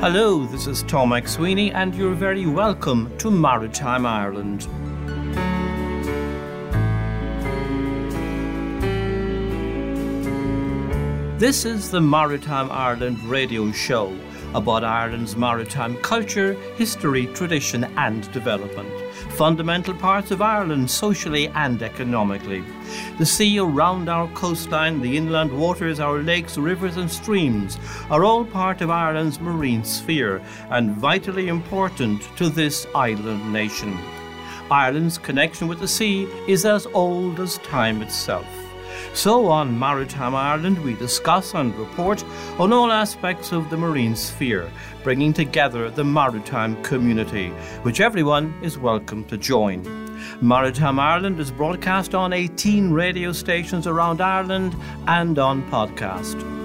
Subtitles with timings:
[0.00, 4.66] Hello, this is Tom McSweeney, and you're very welcome to Maritime Ireland.
[11.38, 14.12] This is the Maritime Ireland radio show
[14.56, 18.90] about Ireland's maritime culture, history, tradition, and development.
[19.36, 22.64] Fundamental parts of Ireland socially and economically.
[23.18, 27.78] The sea around our coastline, the inland waters, our lakes, rivers, and streams
[28.10, 33.96] are all part of Ireland's marine sphere and vitally important to this island nation.
[34.72, 38.57] Ireland's connection with the sea is as old as time itself.
[39.14, 42.24] So on Maritime Ireland, we discuss and report
[42.58, 44.70] on all aspects of the marine sphere,
[45.02, 47.48] bringing together the maritime community,
[47.82, 49.82] which everyone is welcome to join.
[50.40, 56.57] Maritime Ireland is broadcast on 18 radio stations around Ireland and on podcast.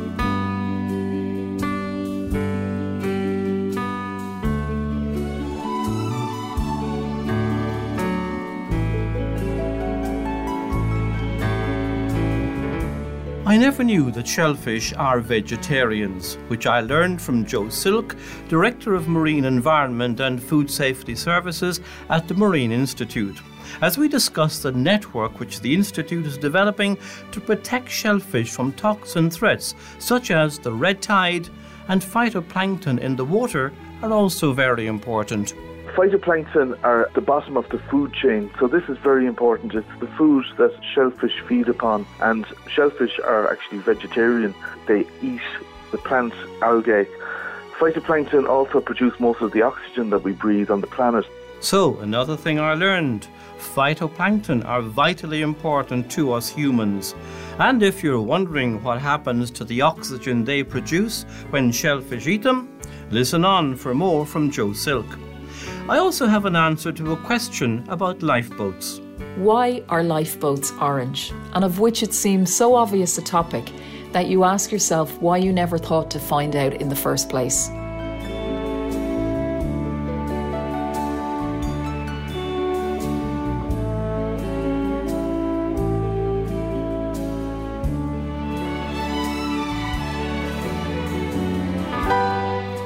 [13.73, 18.15] Never knew that shellfish are vegetarians, which I learned from Joe Silke,
[18.47, 23.41] Director of Marine Environment and Food Safety Services at the Marine Institute,
[23.81, 26.99] as we discuss the network which the Institute is developing
[27.31, 31.49] to protect shellfish from toxin threats such as the red tide
[31.87, 35.55] and phytoplankton in the water are also very important.
[35.91, 39.75] Phytoplankton are at the bottom of the food chain, so this is very important.
[39.75, 44.55] It's the food that shellfish feed upon, and shellfish are actually vegetarian.
[44.87, 45.41] They eat
[45.91, 46.33] the plant
[46.63, 47.05] algae.
[47.77, 51.25] Phytoplankton also produce most of the oxygen that we breathe on the planet.
[51.59, 53.27] So, another thing I learned
[53.57, 57.15] phytoplankton are vitally important to us humans.
[57.59, 62.77] And if you're wondering what happens to the oxygen they produce when shellfish eat them,
[63.11, 65.17] listen on for more from Joe Silke.
[65.89, 69.01] I also have an answer to a question about lifeboats.
[69.35, 71.33] Why are lifeboats orange?
[71.51, 73.69] And of which it seems so obvious a topic
[74.13, 77.69] that you ask yourself why you never thought to find out in the first place.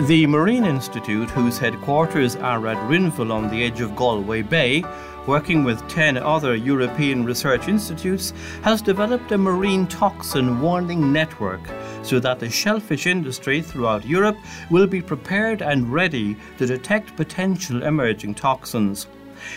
[0.07, 4.85] The Marine Institute, whose headquarters are at Rinville on the edge of Galway Bay,
[5.25, 8.31] working with 10 other European research institutes,
[8.62, 11.59] has developed a marine toxin warning network
[12.03, 14.38] so that the shellfish industry throughout Europe
[14.72, 19.07] will be prepared and ready to detect potential emerging toxins.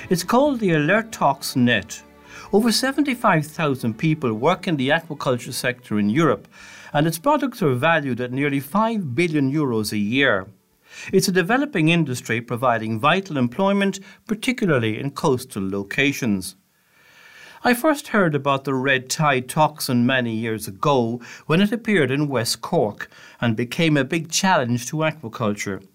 [0.09, 2.03] It's called the Alertox Net.
[2.53, 6.49] Over 75,000 people work in the aquaculture sector in Europe
[6.93, 10.49] and its products are valued at nearly 5 billion euros a year.
[11.13, 16.57] It's a developing industry providing vital employment, particularly in coastal locations.
[17.63, 22.27] I first heard about the red tide toxin many years ago when it appeared in
[22.27, 25.87] West Cork and became a big challenge to aquaculture.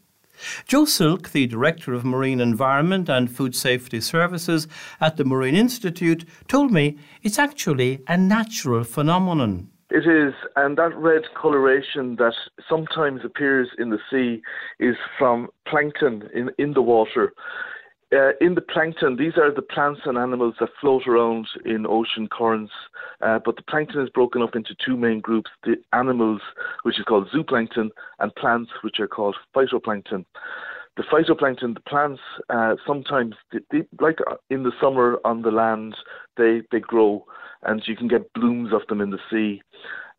[0.68, 4.68] Joe Silke, the Director of Marine Environment and Food Safety Services
[5.02, 9.70] at the Marine Institute, told me it's actually a natural phenomenon.
[9.92, 12.34] It is, and that red coloration that
[12.68, 14.42] sometimes appears in the sea
[14.80, 17.34] is from plankton in, in the water.
[18.12, 22.28] Uh, in the plankton, these are the plants and animals that float around in ocean
[22.32, 22.72] currents,
[23.22, 26.42] uh, but the plankton is broken up into two main groups the animals,
[26.84, 30.26] which is called zooplankton, and plants, which are called phytoplankton.
[30.98, 34.20] The phytoplankton, the plants, uh, sometimes, they, they, like
[34.50, 35.96] in the summer on the land,
[36.38, 37.26] they, they grow
[37.64, 39.62] and you can get blooms of them in the sea.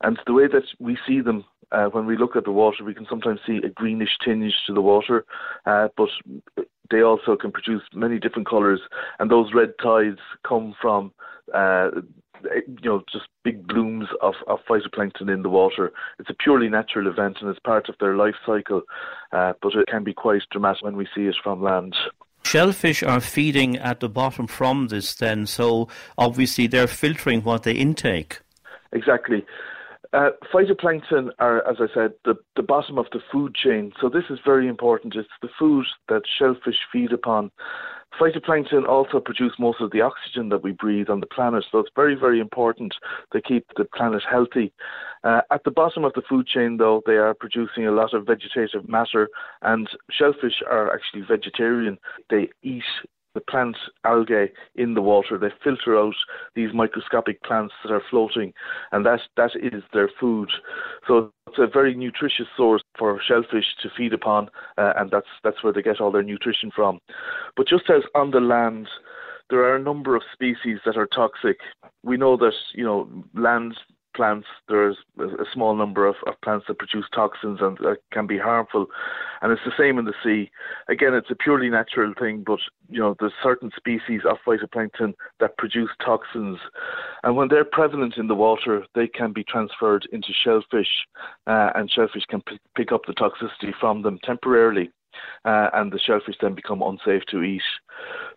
[0.03, 2.95] And the way that we see them uh, when we look at the water, we
[2.95, 5.25] can sometimes see a greenish tinge to the water,
[5.67, 6.09] uh, but
[6.91, 8.81] they also can produce many different colours.
[9.19, 11.13] And those red tides come from,
[11.55, 11.91] uh,
[12.45, 15.93] you know, just big blooms of, of phytoplankton in the water.
[16.19, 18.83] It's a purely natural event and it's part of their life cycle,
[19.33, 21.97] uh, but it can be quite dramatic when we see it from land.
[22.47, 27.73] Shellfish are feeding at the bottom from this, then, so obviously they're filtering what they
[27.73, 28.41] intake.
[28.93, 29.45] Exactly.
[30.13, 33.93] Uh, phytoplankton are, as I said, the, the bottom of the food chain.
[34.01, 35.17] So this is very important.
[35.17, 37.51] It's the food that shellfish feed upon.
[38.19, 41.91] Phytoplankton also produce most of the oxygen that we breathe on the planet, so it's
[41.95, 42.95] very, very important
[43.33, 44.73] to keep the planet healthy.
[45.25, 48.27] Uh, at the bottom of the food chain, though, they are producing a lot of
[48.27, 49.29] vegetative matter,
[49.63, 51.99] and shellfish are actually vegetarian.
[52.31, 52.85] They eat
[53.37, 55.37] the plant algae in the water.
[55.39, 56.15] They filter out
[56.55, 58.53] these microscopic plants that are floating,
[58.93, 60.51] and that that is their food.
[61.07, 64.49] So it's a very nutritious source for shellfish to feed upon,
[64.79, 66.99] uh, and that's that's where they get all their nutrition from.
[67.57, 68.89] But just as on the land,
[69.51, 71.59] there are a number of species that are toxic.
[72.03, 73.77] We know that you know land
[74.17, 77.79] plants, there's a small number of, of plants that produce toxins and
[78.13, 78.87] can be harmful.
[79.43, 80.51] And it's the same in the sea.
[80.89, 82.59] Again, it's a purely natural thing, but
[82.89, 86.59] you know, there's certain species of phytoplankton that produce toxins.
[87.23, 91.07] And when they're prevalent in the water, they can be transferred into shellfish,
[91.47, 94.91] uh, and shellfish can p- pick up the toxicity from them temporarily
[95.45, 97.63] uh, and the shellfish then become unsafe to eat.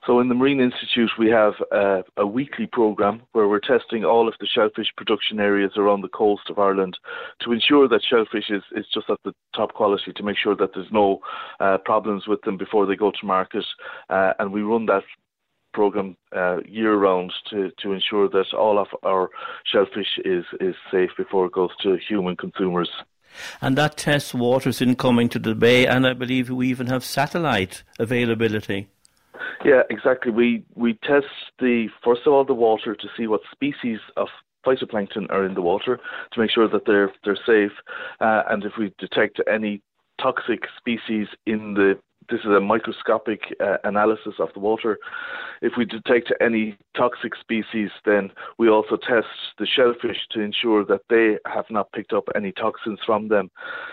[0.06, 4.28] So in the Marine Institute, we have a, a weekly program where we're testing all
[4.28, 6.98] of the shellfish production areas around the coast of Ireland
[7.42, 10.72] to ensure that shellfish is, is just at the top quality, to make sure that
[10.74, 11.20] there's no
[11.60, 13.66] uh, problems with them before they go to market.
[14.10, 15.04] Uh, and we run that
[15.74, 19.30] program uh, year round to, to ensure that all of our
[19.66, 22.90] shellfish is, is safe before it goes to human consumers.
[23.62, 27.84] And that tests waters incoming to the bay, and I believe we even have satellite
[28.00, 28.88] availability.
[29.64, 30.32] Yeah, exactly.
[30.32, 31.28] We we test
[31.60, 34.28] the first of all the water to see what species of
[34.66, 36.00] phytoplankton are in the water
[36.32, 37.76] to make sure that they're they're safe,
[38.22, 39.82] uh, and if we detect any
[40.22, 41.98] toxic species in the
[42.30, 44.98] this is a microscopic uh, analysis of the water.
[45.62, 49.28] If we detect any toxic species, then we also test
[49.58, 53.50] the shellfish to ensure that they have not picked up any toxins from them.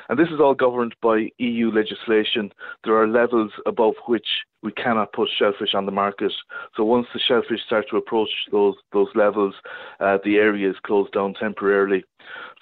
[0.09, 2.53] And this is all governed by EU legislation.
[2.85, 4.29] There are levels above which
[4.63, 6.33] we cannot put shellfish on the market.
[6.77, 9.55] So once the shellfish start to approach those those levels,
[10.01, 12.05] uh, the area is closed down temporarily.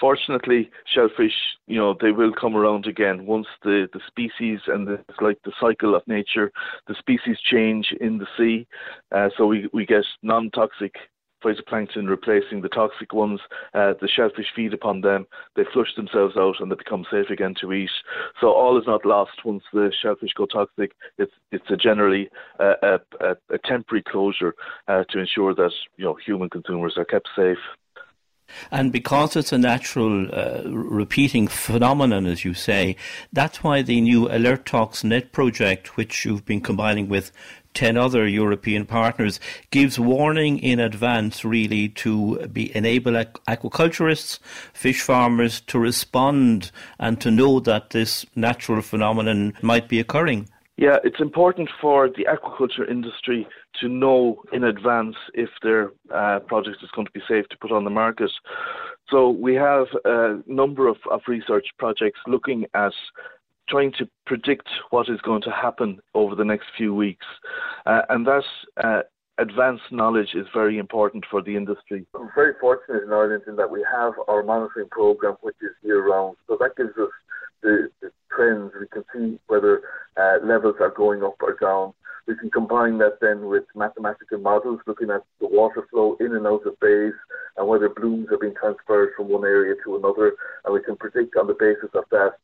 [0.00, 1.34] Fortunately, shellfish,
[1.66, 5.38] you know, they will come around again once the, the species and the, it's like
[5.44, 6.50] the cycle of nature,
[6.88, 8.66] the species change in the sea.
[9.12, 10.94] Uh, so we, we get non-toxic
[11.44, 13.40] phytoplankton replacing the toxic ones.
[13.74, 15.26] Uh, the shellfish feed upon them,
[15.56, 17.90] they flush themselves out, and they become safe again to eat.
[18.40, 20.92] So all is not lost once the shellfish go toxic.
[21.18, 24.54] It's it's a generally uh, a, a, a, temporary closure
[24.88, 27.58] uh, to ensure that you know human consumers are kept safe.
[28.70, 32.96] And because it's a natural uh, repeating phenomenon, as you say,
[33.32, 37.32] that's why the new Alertox Net project, which you've been combining with
[37.74, 44.38] 10 other European partners, gives warning in advance, really, to be, enable aquaculturists,
[44.72, 50.48] fish farmers to respond and to know that this natural phenomenon might be occurring.
[50.76, 53.46] Yeah, it's important for the aquaculture industry
[53.80, 57.72] to know in advance if their uh, project is going to be safe to put
[57.72, 58.30] on the market.
[59.10, 62.92] So we have a number of, of research projects looking at
[63.68, 67.26] trying to predict what is going to happen over the next few weeks.
[67.86, 68.42] Uh, and that
[68.82, 69.00] uh,
[69.38, 72.06] advanced knowledge is very important for the industry.
[72.14, 76.06] I'm very fortunate in Ireland in that we have our monitoring program, which is year
[76.06, 76.36] round.
[76.46, 77.10] So that gives us
[77.62, 78.72] the, the trends.
[78.78, 79.82] We can see whether
[80.16, 81.94] uh, levels are going up or down.
[82.26, 86.46] We can combine that then with mathematical models looking at the water flow in and
[86.46, 87.12] out of bays
[87.56, 90.32] and whether blooms are being transferred from one area to another.
[90.64, 92.38] And we can predict on the basis of that.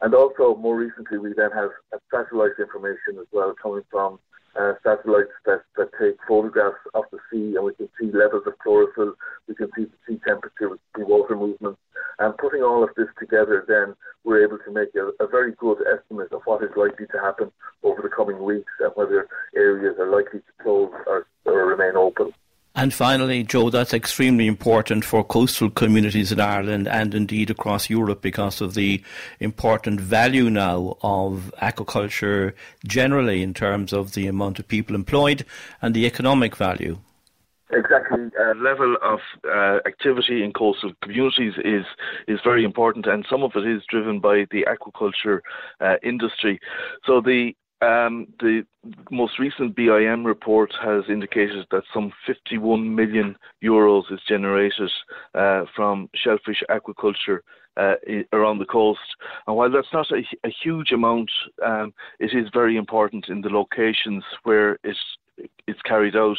[0.00, 1.70] And also, more recently, we then have
[2.10, 4.18] satellite information as well coming from
[4.58, 8.58] uh, satellites that, that take photographs of the sea and we can see levels of
[8.58, 9.14] chlorophyll,
[9.46, 11.78] we can see the sea temperature, see water movement.
[12.18, 15.78] And putting all of this together, then we're able to make a, a very good
[15.86, 17.51] estimate of what is likely to happen the
[18.54, 22.32] weeks and whether areas are likely to close or, or remain open.
[22.74, 28.22] And finally, Joe, that's extremely important for coastal communities in Ireland and indeed across Europe
[28.22, 29.02] because of the
[29.40, 32.54] important value now of aquaculture
[32.86, 35.44] generally in terms of the amount of people employed
[35.82, 36.98] and the economic value.
[37.72, 38.30] Exactly.
[38.38, 41.86] Uh, level of uh, activity in coastal communities is
[42.28, 45.40] is very important, and some of it is driven by the aquaculture
[45.80, 46.60] uh, industry.
[47.06, 48.64] So the um, the
[49.10, 54.90] most recent BIM report has indicated that some 51 million euros is generated
[55.34, 57.40] uh, from shellfish aquaculture
[57.76, 57.94] uh,
[58.32, 59.00] around the coast.
[59.46, 61.30] And while that's not a, a huge amount,
[61.64, 64.96] um, it is very important in the locations where it
[65.66, 66.36] it's carried out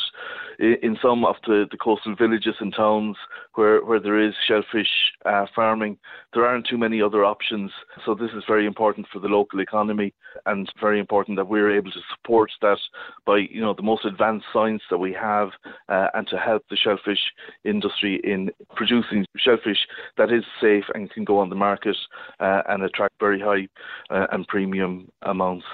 [0.59, 3.15] in some of the, the coastal villages and towns
[3.55, 4.88] where, where there is shellfish
[5.25, 5.97] uh, farming.
[6.33, 7.71] There aren't too many other options.
[8.05, 10.13] So this is very important for the local economy
[10.45, 12.77] and very important that we're able to support that
[13.25, 15.50] by, you know, the most advanced science that we have
[15.89, 17.19] uh, and to help the shellfish
[17.63, 21.97] industry in producing shellfish that is safe and can go on the market
[22.39, 23.67] uh, and attract very high
[24.09, 25.65] uh, and premium amounts.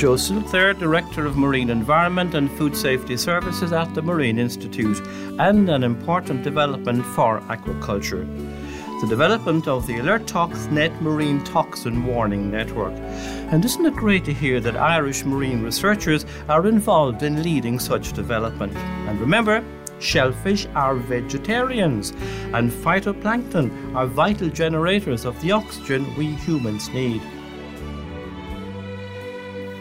[0.00, 4.98] Joe Sinclair, Director of Marine Environment and Food Safety Services at the Marine Institute,
[5.38, 8.24] and an important development for aquaculture.
[9.02, 12.94] The development of the Alertox Net Marine Toxin Warning Network.
[13.52, 18.14] And isn't it great to hear that Irish marine researchers are involved in leading such
[18.14, 18.74] development?
[19.06, 19.62] And remember,
[20.00, 22.10] Shellfish are vegetarians,
[22.52, 27.22] and phytoplankton are vital generators of the oxygen we humans need.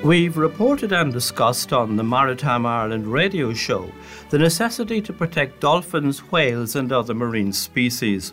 [0.03, 3.91] We've reported and discussed on the Maritime Ireland radio show
[4.29, 8.31] the necessity to protect dolphins, whales, and other marine species.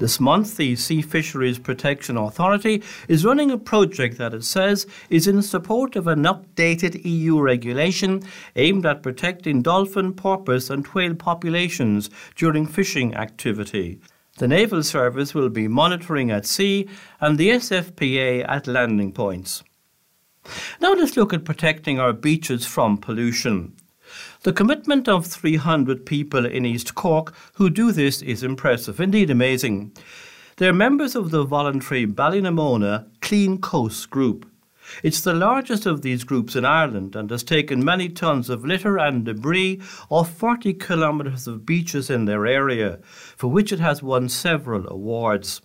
[0.00, 5.26] This month, the Sea Fisheries Protection Authority is running a project that it says is
[5.26, 8.22] in support of an updated EU regulation
[8.56, 14.00] aimed at protecting dolphin, porpoise, and whale populations during fishing activity.
[14.38, 16.88] The Naval Service will be monitoring at sea
[17.20, 19.62] and the SFPA at landing points.
[20.80, 23.76] Now let's look at protecting our beaches from pollution.
[24.42, 29.92] The commitment of 300 people in East Cork who do this is impressive, indeed amazing.
[30.56, 34.50] They're members of the voluntary Ballynamona Clean Coast Group.
[35.02, 38.98] It's the largest of these groups in Ireland and has taken many tons of litter
[38.98, 42.98] and debris off 40 kilometres of beaches in their area,
[43.36, 45.60] for which it has won several awards.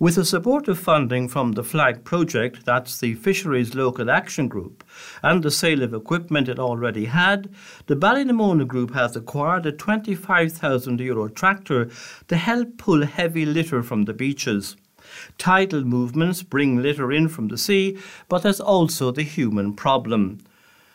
[0.00, 4.82] With the support of funding from the FLAG project, that's the Fisheries Local Action Group,
[5.22, 7.50] and the sale of equipment it already had,
[7.84, 11.90] the Ballynamona Group has acquired a 25,000 euro tractor
[12.28, 14.74] to help pull heavy litter from the beaches.
[15.36, 17.98] Tidal movements bring litter in from the sea,
[18.30, 20.38] but there's also the human problem.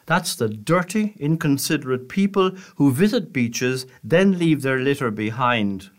[0.07, 5.91] That's the dirty, inconsiderate people who visit beaches, then leave their litter behind.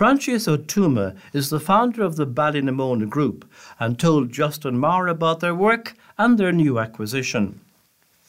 [0.00, 3.44] Francis O'Tuma is the founder of the Ballynamona Group
[3.78, 7.60] and told Justin Marr about their work and their new acquisition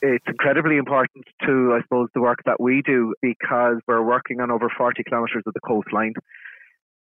[0.01, 4.49] it's incredibly important to, I suppose, the work that we do because we're working on
[4.49, 6.15] over 40 kilometres of the coastline.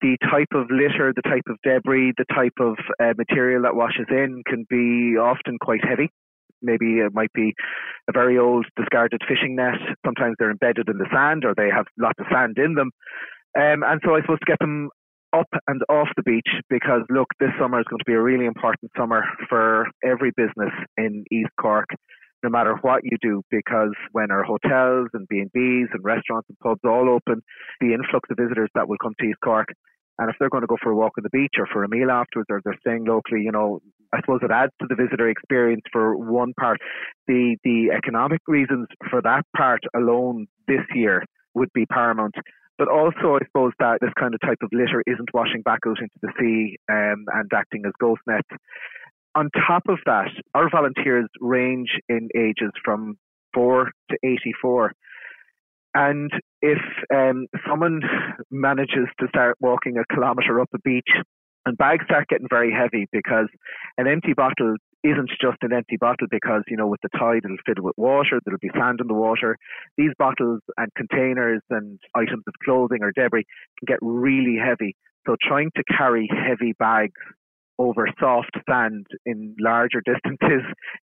[0.01, 4.07] The type of litter, the type of debris, the type of uh, material that washes
[4.09, 6.11] in can be often quite heavy.
[6.63, 7.53] Maybe it might be
[8.09, 9.79] a very old discarded fishing net.
[10.05, 12.91] Sometimes they're embedded in the sand or they have lots of sand in them.
[13.57, 14.91] Um, and so I suppose to get them
[15.33, 18.47] up and off the beach because look, this summer is going to be a really
[18.47, 21.87] important summer for every business in East Cork,
[22.43, 26.81] no matter what you do, because when our hotels and B&Bs and restaurants and pubs
[26.85, 27.43] all open,
[27.81, 29.69] the influx of visitors that will come to East Cork,
[30.19, 31.89] and if they're going to go for a walk on the beach or for a
[31.89, 33.81] meal afterwards or they're staying locally, you know,
[34.15, 36.79] I suppose it adds to the visitor experience for one part.
[37.27, 41.23] The the economic reasons for that part alone this year
[41.55, 42.35] would be paramount.
[42.79, 45.99] But also, I suppose that this kind of type of litter isn't washing back out
[45.99, 48.49] into the sea um, and acting as ghost nets.
[49.35, 53.17] On top of that, our volunteers range in ages from
[53.55, 54.93] 4 to 84.
[55.95, 56.31] And
[56.61, 56.79] if
[57.15, 58.03] um, someone
[58.51, 61.09] manages to start walking a kilometre up a beach
[61.67, 63.49] and bags start getting very heavy because
[63.99, 67.57] an empty bottle isn't just an empty bottle because, you know, with the tide it'll
[67.67, 69.59] fill with water, there'll be sand in the water.
[69.99, 73.45] These bottles and containers and items of clothing or debris
[73.79, 74.97] can get really heavy.
[75.27, 77.21] So trying to carry heavy bags
[77.79, 80.63] over soft sand in larger distances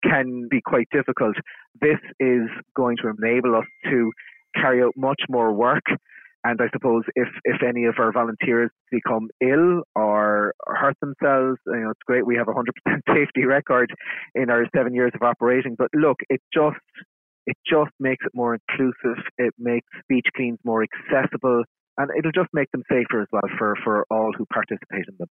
[0.02, 1.36] can be quite difficult.
[1.80, 4.10] This is going to enable us to
[4.54, 5.84] carry out much more work
[6.46, 11.80] and I suppose if, if any of our volunteers become ill or hurt themselves, you
[11.80, 12.24] know, it's great.
[12.24, 12.62] We have a 100%
[13.08, 13.90] safety record
[14.34, 15.74] in our seven years of operating.
[15.76, 16.76] But look, it just
[17.46, 19.22] it just makes it more inclusive.
[19.38, 21.62] It makes beach cleans more accessible,
[21.98, 25.28] and it'll just make them safer as well for, for all who participate in them.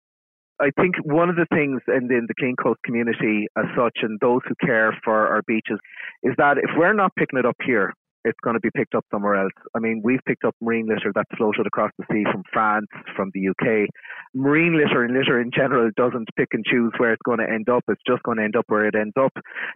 [0.61, 3.99] I think one of the things in the, in the Clean Coast community as such,
[4.03, 5.79] and those who care for our beaches,
[6.23, 9.05] is that if we're not picking it up here, it's going to be picked up
[9.11, 9.53] somewhere else.
[9.75, 12.87] I mean, we've picked up marine litter that's floated across the sea from France,
[13.17, 13.89] from the UK.
[14.35, 17.69] Marine litter and litter in general doesn't pick and choose where it's going to end
[17.69, 17.85] up.
[17.89, 19.33] It's just going to end up where it ends up.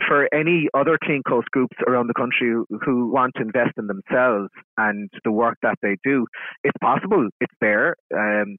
[0.08, 4.50] For any other clean coast groups around the country who want to invest in themselves
[4.76, 6.26] and the work that they do,
[6.64, 7.28] it's possible.
[7.40, 7.96] It's there.
[8.14, 8.56] Um,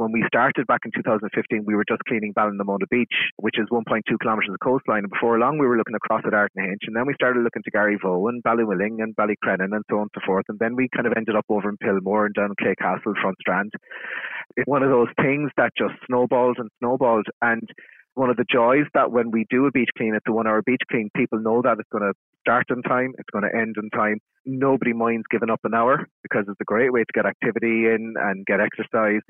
[0.00, 4.00] when we started back in 2015, we were just cleaning Ballynamona Beach, which is 1.2
[4.20, 5.04] kilometres of coastline.
[5.04, 6.88] And before long, we were looking across at Ardnahinch.
[6.88, 10.10] And then we started looking to Garryvoe and Ballywilling and Ballycroneen and so on and
[10.14, 10.46] so forth.
[10.48, 13.36] And then we kind of ended up over in Pilmore and down Clay Castle, Front
[13.40, 13.72] Strand.
[14.56, 17.26] It's one of those things that just snowballed and snowballed.
[17.42, 17.68] And
[18.14, 20.62] one of the joys that when we do a beach clean, it's a one hour
[20.62, 23.76] beach clean, people know that it's going to start on time, it's going to end
[23.78, 24.18] on time.
[24.44, 28.14] Nobody minds giving up an hour because it's a great way to get activity in
[28.18, 29.22] and get exercise.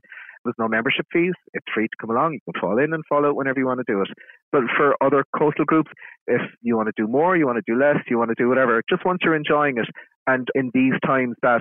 [0.45, 1.35] There's no membership fees.
[1.53, 2.33] It's free to come along.
[2.33, 4.09] You can fall in and fall out whenever you want to do it.
[4.53, 5.91] But for other coastal groups,
[6.27, 8.49] if you want to do more, you want to do less, you want to do
[8.49, 9.87] whatever, just once you're enjoying it.
[10.27, 11.61] And in these times that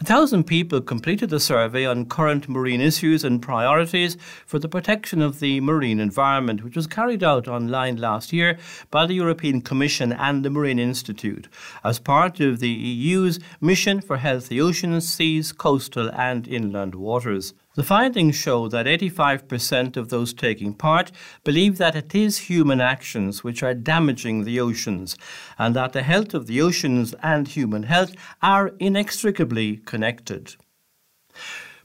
[0.00, 5.22] A thousand people completed the survey on current marine issues and priorities for the protection
[5.22, 8.58] of the marine environment, which was carried out online last year
[8.90, 11.48] by the European Commission and the Marine Institute
[11.84, 17.54] as part of the EU's Mission for Healthy Oceans, Seas, Coastal and Inland Waters.
[17.74, 21.10] The findings show that 85% of those taking part
[21.42, 25.16] believe that it is human actions which are damaging the oceans,
[25.58, 30.54] and that the health of the oceans and human health are inextricably connected.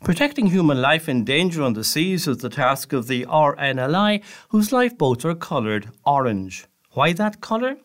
[0.04, 4.72] Protecting human life in danger on the seas is the task of the RNLI, whose
[4.72, 6.68] lifeboats are coloured orange.
[6.92, 7.78] Why that colour?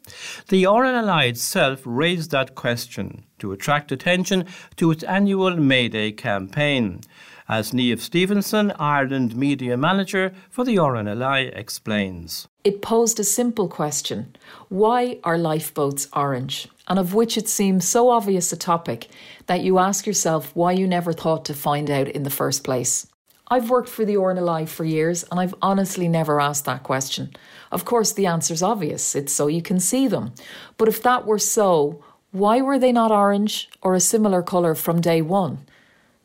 [0.49, 4.45] The RNLI itself raised that question to attract attention
[4.77, 7.01] to its annual Mayday campaign
[7.49, 12.49] as Niamh Stevenson, Ireland Media Manager for the RNLI, explains.
[12.65, 14.35] It posed a simple question
[14.69, 16.69] why are lifeboats orange?
[16.87, 19.09] And of which it seems so obvious a topic
[19.47, 23.07] that you ask yourself why you never thought to find out in the first place.
[23.49, 27.35] I've worked for the RNLI for years and I've honestly never asked that question.
[27.71, 30.33] Of course, the answer's obvious it's so you can see them.
[30.77, 32.03] But if that were so,
[32.33, 35.67] why were they not orange or a similar colour from day one?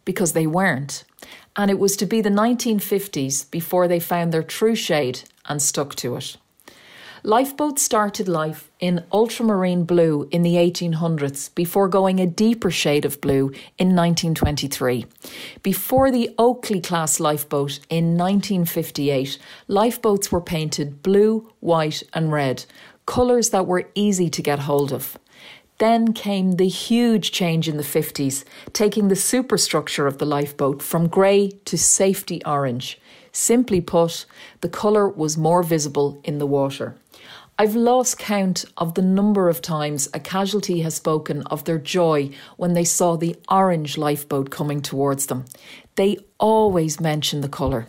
[0.05, 1.03] Because they weren't
[1.59, 5.93] and it was to be the 1950s before they found their true shade and stuck
[5.95, 6.37] to it.
[7.21, 13.19] Lifeboats started life in ultramarine blue in the 1800s before going a deeper shade of
[13.19, 15.05] blue in 1923.
[15.63, 22.65] Before the Oakley class lifeboat in 1958, lifeboats were painted blue, white, and red,
[23.05, 25.19] colours that were easy to get hold of.
[25.79, 31.07] Then came the huge change in the 50s, taking the superstructure of the lifeboat from
[31.07, 32.99] grey to safety orange.
[33.31, 34.25] Simply put,
[34.61, 36.95] the colour was more visible in the water.
[37.57, 42.31] I've lost count of the number of times a casualty has spoken of their joy
[42.57, 45.45] when they saw the orange lifeboat coming towards them.
[45.95, 47.87] They always mention the colour.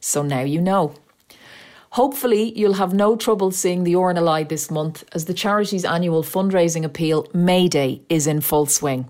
[0.00, 0.94] So now you know.
[1.94, 6.84] Hopefully, you'll have no trouble seeing the RNLI this month as the charity's annual fundraising
[6.84, 9.08] appeal, Mayday, is in full swing.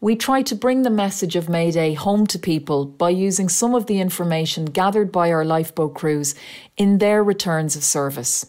[0.00, 3.86] We try to bring the message of Mayday home to people by using some of
[3.86, 6.34] the information gathered by our lifeboat crews
[6.76, 8.46] in their returns of service.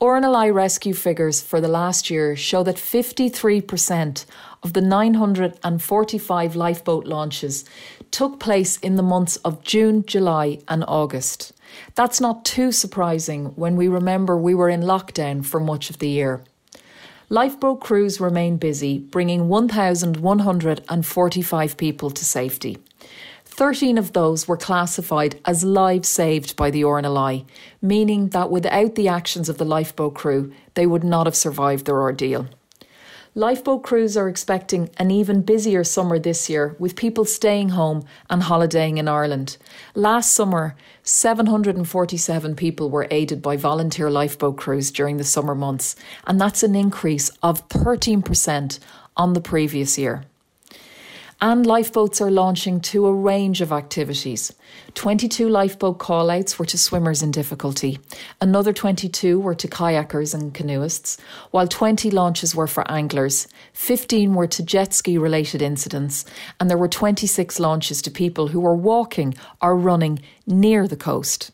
[0.00, 4.26] RNLI rescue figures for the last year show that 53%
[4.62, 7.64] of the 945 lifeboat launches
[8.12, 11.52] took place in the months of June, July, and August.
[11.94, 16.08] That's not too surprising when we remember we were in lockdown for much of the
[16.08, 16.42] year.
[17.28, 22.78] Lifeboat crews remain busy, bringing 1,145 people to safety.
[23.44, 27.44] 13 of those were classified as lives saved by the RNLI,
[27.80, 32.00] meaning that without the actions of the lifeboat crew, they would not have survived their
[32.00, 32.46] ordeal.
[33.38, 38.42] Lifeboat crews are expecting an even busier summer this year, with people staying home and
[38.42, 39.58] holidaying in Ireland.
[39.94, 45.96] Last summer, 747 people were aided by volunteer lifeboat crews during the summer months,
[46.26, 48.78] and that's an increase of 13%
[49.18, 50.24] on the previous year
[51.40, 54.52] and lifeboats are launching to a range of activities.
[54.94, 57.98] 22 lifeboat callouts were to swimmers in difficulty,
[58.40, 61.18] another 22 were to kayakers and canoeists,
[61.50, 66.24] while 20 launches were for anglers, 15 were to jet ski related incidents,
[66.58, 71.50] and there were 26 launches to people who were walking or running near the coast.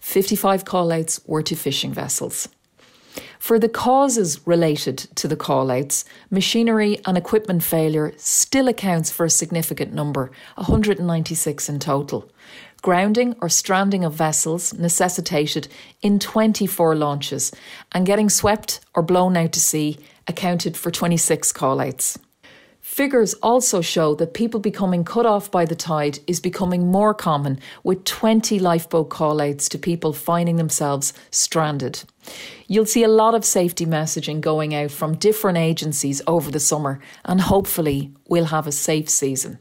[0.00, 2.48] 55 callouts were to fishing vessels.
[3.46, 9.30] For the causes related to the callouts, machinery and equipment failure still accounts for a
[9.30, 12.28] significant number, 196 in total.
[12.82, 15.68] Grounding or stranding of vessels necessitated
[16.02, 17.52] in 24 launches,
[17.92, 22.18] and getting swept or blown out to sea accounted for 26 callouts.
[22.80, 27.60] Figures also show that people becoming cut off by the tide is becoming more common,
[27.84, 32.02] with 20 lifeboat callouts to people finding themselves stranded.
[32.66, 37.00] You'll see a lot of safety messaging going out from different agencies over the summer,
[37.24, 39.58] and hopefully, we'll have a safe season.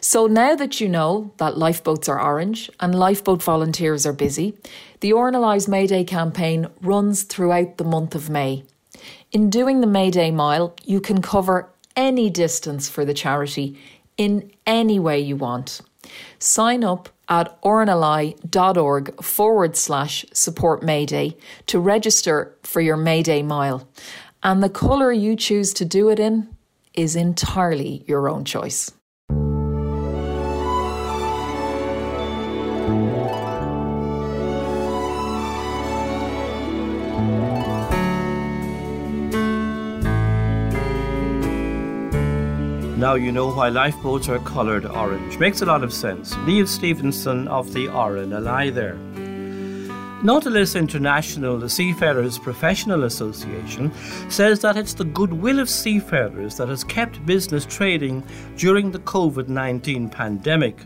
[0.00, 4.56] So now that you know that lifeboats are orange and lifeboat volunteers are busy,
[5.00, 8.64] the RNLI's Mayday campaign runs throughout the month of May.
[9.32, 13.78] In doing the Mayday Mile, you can cover any distance for the charity
[14.16, 15.80] in any way you want.
[16.38, 23.88] Sign up at rnli.org forward slash support Mayday to register for your Mayday Mile.
[24.42, 26.56] And the colour you choose to do it in
[26.94, 28.92] is entirely your own choice.
[43.06, 45.38] Now you know why lifeboats are coloured orange.
[45.38, 46.34] Makes a lot of sense.
[46.44, 48.96] Niamh Stevenson of the RNLI there.
[50.24, 53.92] Nautilus International, the Seafarers Professional Association,
[54.28, 58.24] says that it's the goodwill of seafarers that has kept business trading
[58.56, 60.76] during the COVID 19 pandemic.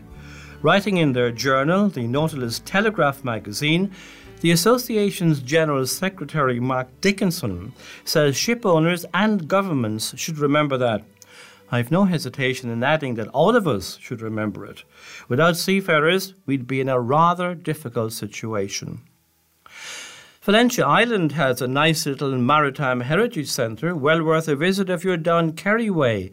[0.61, 3.91] Writing in their journal, the Nautilus Telegraph magazine,
[4.41, 7.73] the association's General Secretary Mark Dickinson
[8.05, 11.03] says ship owners and governments should remember that
[11.73, 14.83] I've no hesitation in adding that all of us should remember it.
[15.29, 19.01] Without seafarers, we'd be in a rather difficult situation.
[20.43, 25.15] Valentia Island has a nice little maritime heritage centre, well worth a visit if you're
[25.15, 26.31] down Kerry Way.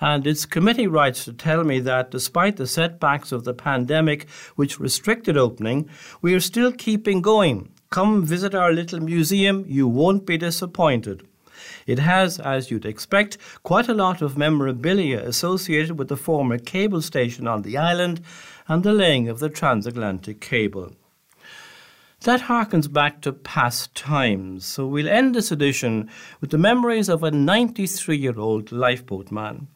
[0.00, 4.80] And its committee writes to tell me that despite the setbacks of the pandemic, which
[4.80, 5.88] restricted opening,
[6.22, 7.70] we are still keeping going.
[7.90, 11.28] Come visit our little museum, you won't be disappointed.
[11.90, 17.02] It has, as you'd expect, quite a lot of memorabilia associated with the former cable
[17.02, 18.20] station on the island
[18.68, 20.92] and the laying of the transatlantic cable.
[22.20, 26.08] That harkens back to past times, so we'll end this edition
[26.40, 29.66] with the memories of a 93 year old lifeboat man.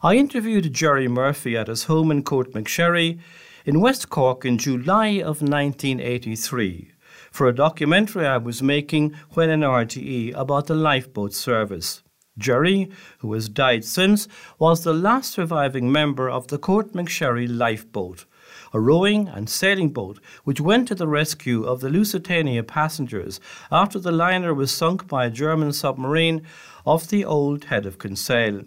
[0.00, 3.18] I interviewed Jerry Murphy at his home in Courtmacsherry
[3.66, 6.92] in West Cork in July of 1983
[7.32, 12.02] for a documentary I was making when in RTE about the lifeboat service.
[12.38, 18.26] Jerry, who has died since, was the last surviving member of the Courtmacsherry lifeboat,
[18.72, 23.40] a rowing and sailing boat which went to the rescue of the Lusitania passengers
[23.70, 26.46] after the liner was sunk by a German submarine
[26.86, 28.62] off the old head of Kinsale.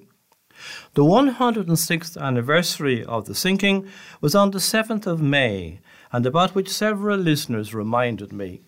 [0.93, 3.87] The 106th anniversary of the sinking
[4.21, 8.61] was on the 7th of May, and about which several listeners reminded me.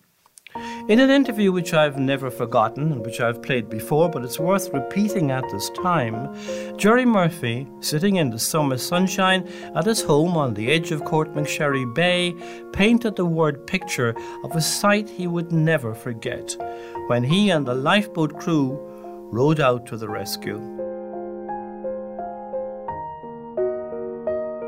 [0.88, 4.74] In an interview which I've never forgotten and which I've played before, but it's worth
[4.74, 6.34] repeating at this time,
[6.78, 11.94] Jerry Murphy, sitting in the summer sunshine at his home on the edge of Courtmacsherry
[11.94, 12.34] Bay,
[12.72, 16.56] painted the word picture of a sight he would never forget
[17.08, 18.80] when he and the lifeboat crew
[19.30, 20.58] rowed out to the rescue.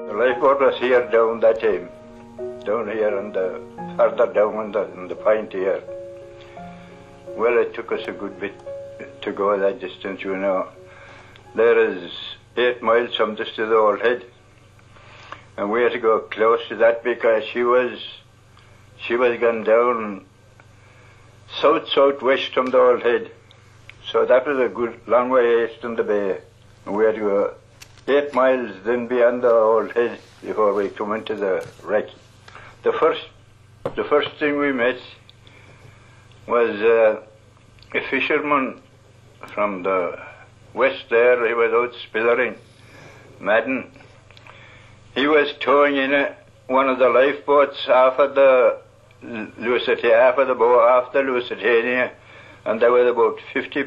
[0.08, 1.90] The lifeboat was here down that time
[2.70, 3.48] down here and the,
[3.98, 5.82] further down in the, in the here.
[7.36, 8.56] Well, it took us a good bit
[9.22, 10.68] to go that distance, you know.
[11.56, 12.12] There is
[12.58, 14.24] eight miles from this to the old head.
[15.58, 18.00] And we had to go close to that because she was
[19.06, 20.26] she was gone down
[21.62, 23.32] south southwest from the old head.
[24.12, 26.40] So that was a good long way east in the bay.
[26.86, 27.54] And we had to go
[28.08, 32.10] eight miles then beyond the old head before we come into the wreck.
[32.82, 33.22] The first
[33.96, 34.98] the first thing we met
[36.48, 37.22] was uh,
[37.94, 38.82] a fisherman
[39.54, 40.18] from the
[40.74, 41.46] west there.
[41.46, 42.56] He was out spillering,
[43.40, 43.92] Madden.
[45.14, 46.36] He was towing in a,
[46.68, 48.80] one of the lifeboats of the
[49.24, 52.14] Lusitania, of the boat the Lusitania,
[52.66, 53.84] and there was about 50,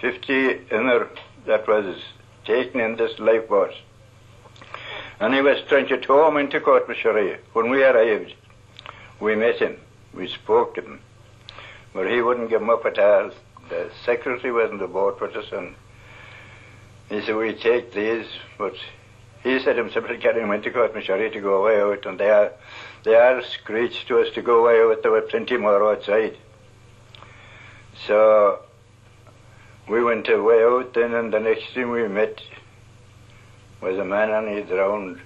[0.00, 1.08] 50 in there
[1.46, 1.96] that was
[2.44, 3.72] taken in this lifeboat.
[5.20, 7.38] And he was tow him into Courtmacsherry.
[7.52, 8.34] When we arrived,
[9.20, 9.76] we met him.
[10.14, 11.00] We spoke to him.
[11.92, 13.32] But he wouldn't give him up at all.
[13.68, 15.74] The secretary was in the boat with us, and
[17.08, 18.26] he said, we take these,
[18.56, 18.74] but
[19.42, 22.52] he said himself to carry him into Courtmacsherry to go away out, and they are,
[23.04, 25.02] they are screeched to us to go away out.
[25.02, 26.36] There were plenty more outside.
[28.06, 28.60] So
[29.88, 32.40] we went away out then, and the next thing we met
[33.80, 35.20] was a man and he drowned.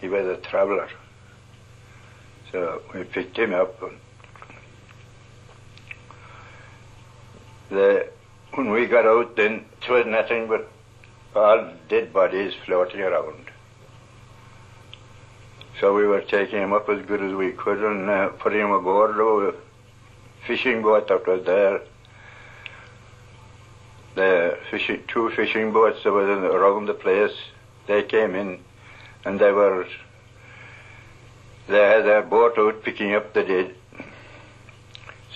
[0.00, 0.88] He was a traveller.
[2.52, 3.80] So we picked him up.
[7.70, 8.08] The,
[8.54, 10.70] when we got out, then it was nothing but
[11.34, 13.50] all dead bodies floating around.
[15.80, 18.70] So we were taking him up as good as we could and uh, putting him
[18.70, 19.54] aboard a
[20.46, 21.80] fishing boat that was there.
[24.16, 27.34] The fishing, two fishing boats that were around the place,
[27.86, 28.60] they came in
[29.26, 29.86] and they were,
[31.68, 33.74] there they had their boat out picking up the dead.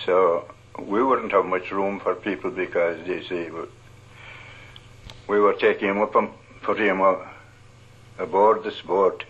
[0.03, 3.51] So we wouldn't have much room for people because they say
[5.27, 6.29] we were taking him up and
[6.63, 7.01] putting him
[8.17, 9.25] aboard this boat.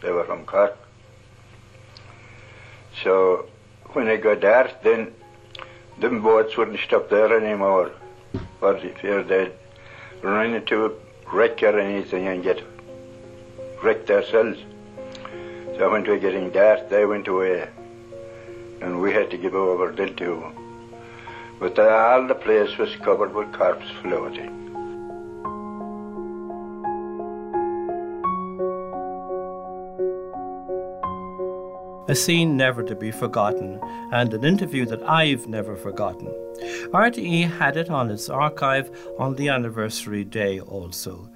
[0.00, 0.78] They were from Cork.
[3.02, 3.46] So
[3.94, 5.12] when it got dark, then
[5.98, 7.90] them boats wouldn't stop there anymore.
[8.62, 9.52] They'd
[10.22, 10.90] run into a
[11.32, 12.62] wreck or anything and get
[13.82, 14.58] wrecked themselves.
[15.76, 17.68] So when it was getting dark, they went away.
[18.80, 20.44] And we had to give over then too.
[21.58, 24.62] But all the place was covered with corpses floating.
[32.08, 33.80] a scene never to be forgotten,
[34.12, 36.28] and an interview that I've never forgotten.
[36.92, 41.30] RTE had it on its archive on the anniversary day also,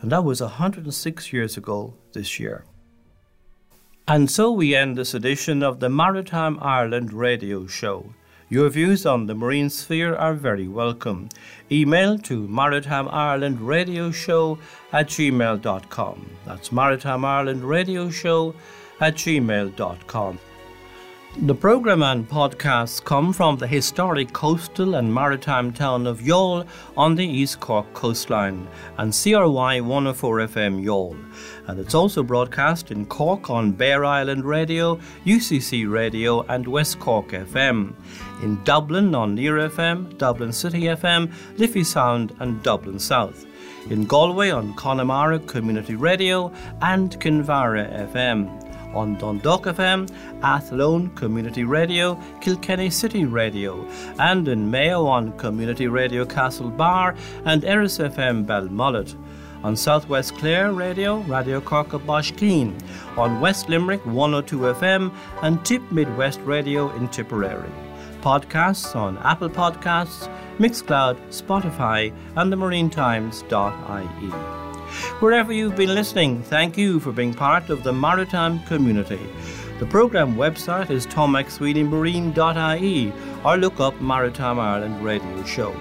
[0.00, 2.64] and that was 106 years ago this year.
[4.08, 8.12] And so we end this edition of the Maritime Ireland radio show.
[8.48, 11.28] Your views on the marine sphere are very welcome.
[11.70, 14.58] Email to Maritime Ireland Radio Show
[14.92, 16.30] at gmail.com.
[16.44, 18.56] That's Maritime Ireland Radio Show
[19.00, 20.38] at gmail.com.
[21.38, 26.66] The programme and podcasts come from the historic coastal and maritime town of Youghal
[26.96, 28.66] on the East Cork coastline
[28.98, 31.16] and CRY 104 FM Youghal.
[31.68, 37.28] And it's also broadcast in Cork on Bear Island Radio, UCC Radio, and West Cork
[37.28, 37.94] FM.
[38.42, 43.46] In Dublin on Near FM, Dublin City FM, Liffey Sound, and Dublin South.
[43.88, 50.10] In Galway on Connemara Community Radio and Kinvara FM on Dundalk FM,
[50.42, 53.86] Athlone Community Radio, Kilkenny City Radio,
[54.18, 59.14] and in Mayo on Community Radio Castlebar and Erris FM Belmullet.
[59.62, 62.74] On Southwest Clare Radio, Radio Corca Baiscinn,
[63.18, 67.70] on West Limerick 102 FM, and Tip Midwest Radio in Tipperary.
[68.22, 74.69] Podcasts on Apple Podcasts, Mixcloud, Spotify, and the MarineTimes.ie.
[75.20, 79.20] Wherever you've been listening, thank you for being part of the maritime community.
[79.78, 83.12] The programme website is tommcsweeneymarine.ie
[83.44, 85.72] or look up Maritime Ireland Radio Show.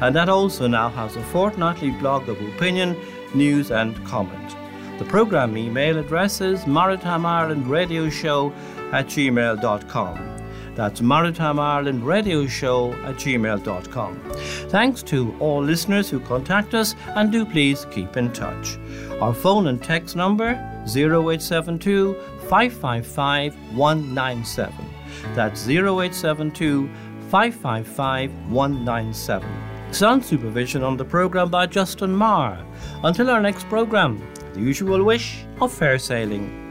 [0.00, 2.96] And that also now has a fortnightly blog of opinion,
[3.34, 4.56] news and comment.
[4.98, 8.52] The programme email address is maritimeirelandradioshow
[8.92, 10.37] at gmail.com.
[10.78, 14.20] That's Maritime Ireland Radio Show at gmail.com.
[14.68, 18.78] Thanks to all listeners who contact us and do please keep in touch.
[19.20, 20.50] Our phone and text number
[20.86, 22.14] 0872
[22.48, 24.72] 555 197.
[25.34, 26.88] That's 0872
[27.28, 29.48] 555 197.
[29.90, 32.64] Sound supervision on the programme by Justin Marr.
[33.02, 34.22] Until our next programme,
[34.54, 36.67] the usual wish of fair sailing.